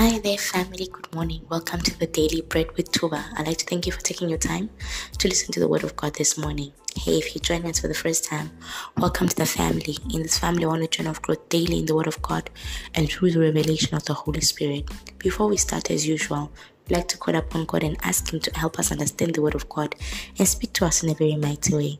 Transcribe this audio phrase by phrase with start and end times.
[0.00, 0.86] Hi there, family.
[0.86, 1.44] Good morning.
[1.50, 3.24] Welcome to the Daily Bread with Tuba.
[3.36, 4.70] I'd like to thank you for taking your time
[5.18, 6.72] to listen to the Word of God this morning.
[6.94, 8.52] Hey, if you join us for the first time,
[8.96, 9.96] welcome to the family.
[10.14, 12.48] In this family, I want to journey of growth daily in the Word of God
[12.94, 14.88] and through the revelation of the Holy Spirit.
[15.18, 16.52] Before we start, as usual,
[16.86, 19.56] I'd like to call upon God and ask Him to help us understand the Word
[19.56, 19.96] of God
[20.38, 21.98] and speak to us in a very mighty way.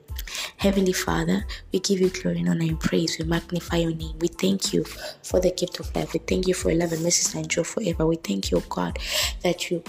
[0.58, 3.16] Heavenly Father, we give you glory and honor and praise.
[3.16, 4.18] We magnify your name.
[4.18, 4.82] We thank you
[5.22, 6.12] for the gift of life.
[6.12, 8.04] We thank you for 11 mercies and joy forever.
[8.04, 8.98] We thank you, God,
[9.44, 9.84] that you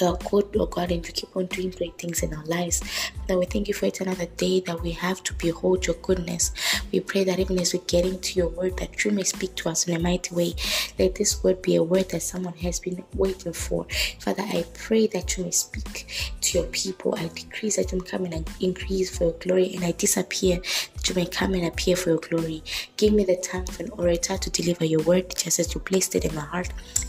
[0.00, 2.82] you are good, oh God, and you keep on doing great things in our lives.
[3.26, 6.52] That we thank you for it another day that we have to behold your goodness.
[6.92, 9.68] We pray that even as we get into your word, that you may speak to
[9.68, 10.54] us in a mighty way.
[10.98, 13.86] Let this word be a word that someone has been waiting for.
[14.20, 16.06] Father, I pray that you may speak
[16.40, 17.14] to your people.
[17.14, 20.60] I decrease that you may come and increase for your glory, and I disappear
[21.08, 22.62] you may come and appear for your glory.
[22.96, 26.14] Give me the tongue of an orator to deliver your word just as you placed
[26.14, 26.68] it in my heart.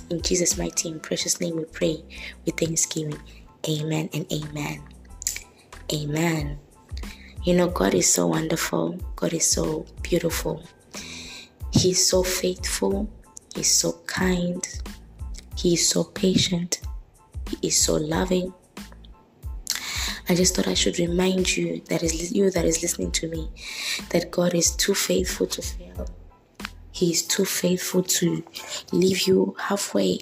[0.10, 2.04] In Jesus' mighty and precious name we pray
[2.46, 3.20] with thanksgiving.
[3.68, 4.82] Amen and amen.
[5.94, 6.60] Amen.
[7.44, 8.98] You know, God is so wonderful.
[9.16, 10.64] God is so beautiful.
[11.72, 13.10] He's so faithful.
[13.56, 14.66] He's so kind.
[15.58, 16.82] He is so patient.
[17.50, 18.54] He is so loving.
[20.30, 23.50] I just thought I should remind you that is you that is listening to me
[24.10, 26.08] that God is too faithful to fail.
[26.92, 28.44] He is too faithful to
[28.92, 30.20] leave you halfway.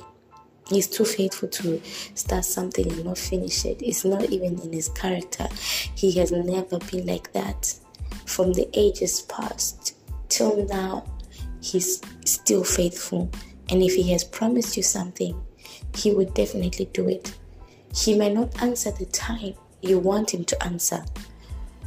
[0.67, 1.81] He's too faithful to
[2.15, 3.81] start something and not finish it.
[3.81, 5.47] It's not even in his character.
[5.95, 7.73] He has never been like that.
[8.25, 9.97] From the ages past
[10.29, 11.05] till now,
[11.61, 13.29] he's still faithful.
[13.69, 15.39] And if he has promised you something,
[15.95, 17.33] he will definitely do it.
[17.93, 21.03] He may not answer the time you want him to answer,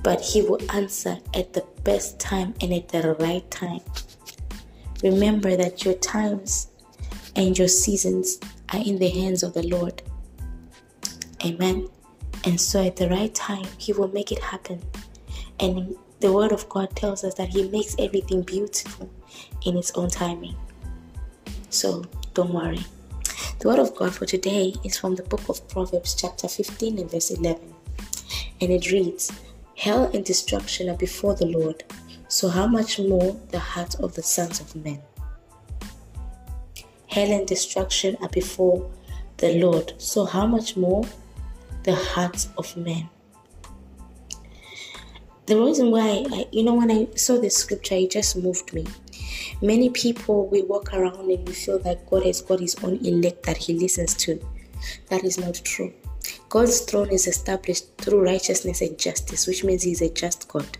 [0.03, 3.81] but he will answer at the best time and at the right time.
[5.03, 6.69] Remember that your times
[7.37, 8.41] and your seasons
[8.73, 10.03] are in the hands of the Lord.
[11.45, 11.89] Amen.
[12.45, 14.83] And so at the right time, He will make it happen.
[15.61, 19.11] And the Word of God tells us that He makes everything beautiful
[19.65, 20.57] in its own timing.
[21.71, 22.05] So
[22.35, 22.85] don't worry.
[23.59, 27.11] The Word of God for today is from the book of Proverbs, chapter 15 and
[27.11, 27.75] verse 11.
[28.61, 29.33] And it reads
[29.77, 31.85] Hell and destruction are before the Lord
[32.35, 35.01] so how much more the heart of the sons of men?
[37.07, 38.91] Hell and destruction are before
[39.37, 41.05] the Lord, so how much more
[41.85, 43.09] the hearts of men?
[45.47, 48.85] The reason why, I, you know, when I saw this scripture, it just moved me.
[49.63, 53.45] Many people, we walk around and we feel that God has got his own elect
[53.45, 54.45] that he listens to.
[55.09, 55.95] That is not true.
[56.55, 60.79] God's throne is established through righteousness and justice, which means he's a just God.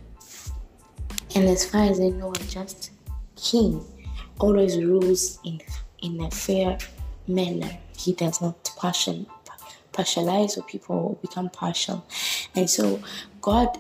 [1.35, 2.93] And as far as I know, a just
[3.35, 3.85] king
[4.39, 5.61] always rules in
[6.01, 6.79] in a fair
[7.27, 7.77] manner.
[7.99, 9.27] He does not partial,
[9.93, 12.07] partialize or people become partial.
[12.55, 13.03] And so
[13.41, 13.77] God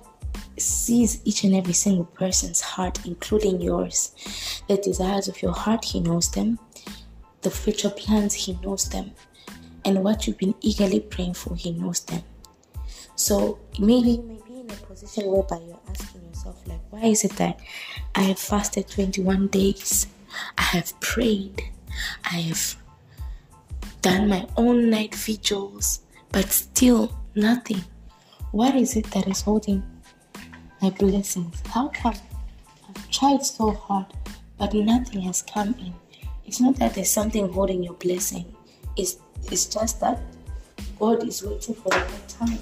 [0.58, 4.10] sees each and every single person's heart, including yours.
[4.66, 6.58] The desires of your heart, He knows them.
[7.42, 9.12] The future plans, He knows them.
[9.84, 12.22] And what you've been eagerly praying for, He knows them.
[13.16, 17.24] So maybe you may be in a position whereby you're asking yourself, like, why is
[17.24, 17.60] it that
[18.14, 20.06] I have fasted 21 days?
[20.58, 21.62] I have prayed.
[22.24, 22.76] I have
[24.02, 26.00] done my own night vigils,
[26.32, 27.84] but still nothing.
[28.50, 29.82] What is it that is holding
[30.82, 31.62] my blessings?
[31.68, 32.14] How come
[32.88, 34.06] I've tried so hard,
[34.58, 35.94] but nothing has come in?
[36.44, 38.54] It's not that there's something holding your blessing.
[38.96, 39.16] It's,
[39.50, 40.20] it's just that
[40.98, 42.58] God is waiting for the right time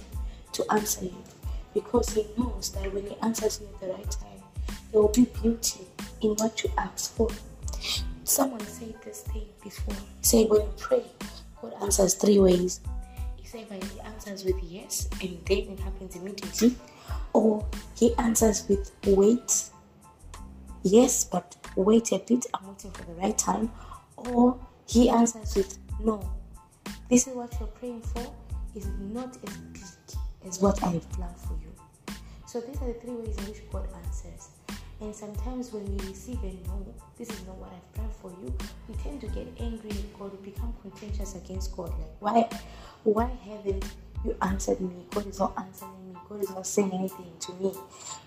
[0.53, 1.25] to answer you
[1.75, 4.43] because He knows that when He answers you at the right time,
[4.91, 5.87] there will be beauty
[6.20, 7.28] in what you ask for.
[8.25, 9.97] Someone said this thing before.
[10.20, 11.03] Say when you pray,
[11.60, 12.81] God answers three ways.
[13.37, 16.76] He said, He answers with yes, and then it happens immediately,
[17.32, 17.66] or
[17.97, 19.70] He answers with wait,
[20.82, 23.70] yes, but wait a bit, I'm waiting for the right time,
[24.17, 26.20] or He answers with no.
[27.12, 28.25] This is what you're praying for
[28.75, 29.82] is not as big
[30.47, 31.70] as what I have planned for you.
[32.47, 34.49] So these are the three ways in which God answers.
[34.99, 36.87] And sometimes when we receive a no,
[37.19, 38.50] this is not what I've planned for you,
[38.88, 41.93] we tend to get angry with God, we become contentious against God.
[42.23, 42.61] Like, why
[43.05, 43.85] why haven't
[44.24, 45.06] you answered me?
[45.10, 47.72] God is not answering me, God is not saying anything to me.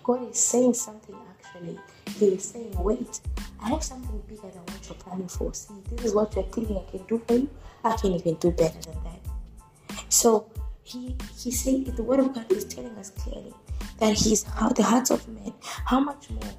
[0.03, 1.79] God is saying something actually.
[2.17, 3.21] He is saying, Wait,
[3.61, 5.53] I have something bigger than what you're planning for.
[5.53, 7.49] See, this is what you're thinking I can do for you.
[7.83, 10.05] I can even do better than that.
[10.09, 10.49] So
[10.83, 13.53] he he said the word of God is telling us clearly
[13.99, 15.53] that he's how the hearts of men.
[15.85, 16.53] How much more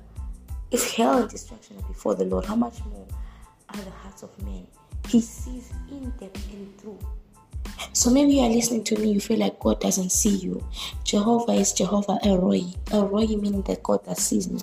[0.71, 3.07] if hell and destruction are before the Lord, how much more
[3.69, 4.67] are the hearts of men?
[5.09, 6.99] He sees in depth and through.
[7.93, 10.65] So maybe you are listening to me, you feel like God doesn't see you.
[11.05, 12.63] Jehovah is Jehovah El Roi.
[12.93, 14.61] El Roi meaning that God that sees me.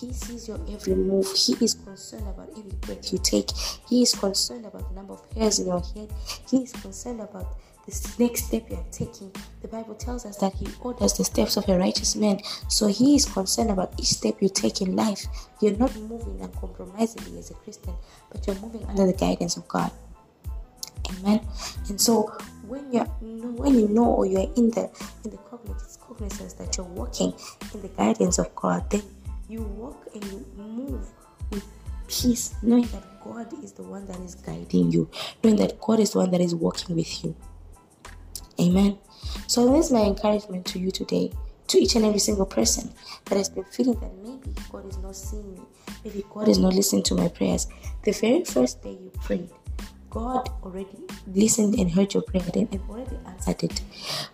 [0.00, 1.30] He sees your every move.
[1.36, 3.50] He is concerned about every breath you take.
[3.88, 6.10] He is concerned about the number of hairs in your head.
[6.50, 9.30] He is concerned about the next step you are taking.
[9.62, 12.40] The Bible tells us that He orders the steps of a righteous man.
[12.68, 15.26] So He is concerned about each step you take in life.
[15.60, 17.94] You're not moving uncompromisingly as a Christian,
[18.32, 19.90] but you're moving under the guidance of God.
[21.18, 21.46] Amen.
[21.88, 22.32] And so
[22.66, 24.90] when you when you know or you're in the
[25.24, 27.34] in the cognizance that you're walking
[27.74, 29.02] in the guidance of God, then
[29.48, 31.06] you walk and you move
[31.50, 31.66] with
[32.08, 35.10] peace, knowing that God is the one that is guiding you,
[35.42, 37.34] knowing that God is the one that is walking with you.
[38.60, 38.98] Amen.
[39.46, 41.32] So, this is my encouragement to you today,
[41.68, 42.92] to each and every single person
[43.26, 45.60] that has been feeling that maybe God is not seeing me,
[46.04, 47.68] maybe God is not listening to my prayers.
[48.04, 49.50] The very first day you prayed,
[50.10, 50.98] God already
[51.32, 53.80] listened and heard your prayer and already answered it.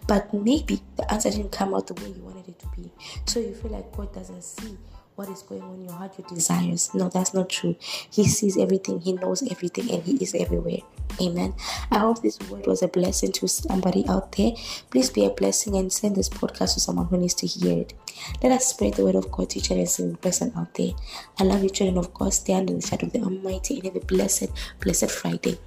[0.09, 2.91] But maybe the answer didn't come out the way you wanted it to be.
[3.27, 4.77] So you feel like God doesn't see
[5.17, 6.95] what is going on in your heart, your desires.
[6.95, 7.77] No, that's not true.
[8.11, 10.81] He sees everything, He knows everything, and He is everywhere.
[11.21, 11.55] Amen.
[11.91, 14.53] I hope this word was a blessing to somebody out there.
[14.91, 17.95] Please be a blessing and send this podcast to someone who needs to hear it.
[18.43, 20.93] Let us spread the word of God to each and every person out there.
[21.39, 22.33] I love you, children of God.
[22.35, 25.59] Stay under the shadow of the Almighty and have a blessed, blessed Friday.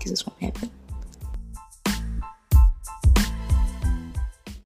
[0.00, 0.70] Jesus from heaven.